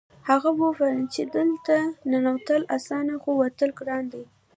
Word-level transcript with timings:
هغه 0.29 0.49
وویل 0.61 1.01
چې 1.13 1.21
دلته 1.35 1.75
ننوتل 2.11 2.61
اسانه 2.77 3.13
خو 3.21 3.29
وتل 3.41 3.69
ګران 3.79 4.03
دي 4.13 4.23